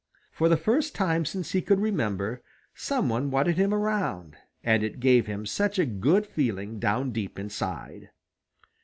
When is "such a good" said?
5.45-6.25